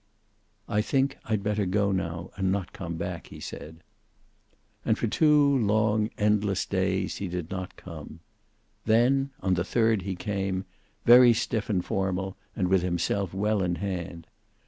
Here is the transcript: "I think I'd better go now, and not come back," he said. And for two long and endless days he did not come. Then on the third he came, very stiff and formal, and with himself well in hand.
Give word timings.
"I 0.67 0.81
think 0.81 1.19
I'd 1.25 1.43
better 1.43 1.67
go 1.67 1.91
now, 1.91 2.31
and 2.35 2.51
not 2.51 2.73
come 2.73 2.97
back," 2.97 3.27
he 3.27 3.39
said. 3.39 3.83
And 4.83 4.97
for 4.97 5.05
two 5.05 5.55
long 5.59 6.09
and 6.17 6.37
endless 6.41 6.65
days 6.65 7.17
he 7.17 7.27
did 7.27 7.51
not 7.51 7.75
come. 7.75 8.19
Then 8.85 9.29
on 9.41 9.53
the 9.53 9.63
third 9.63 10.01
he 10.01 10.15
came, 10.15 10.65
very 11.05 11.33
stiff 11.33 11.69
and 11.69 11.85
formal, 11.85 12.35
and 12.55 12.67
with 12.67 12.81
himself 12.81 13.31
well 13.31 13.61
in 13.61 13.75
hand. 13.75 14.25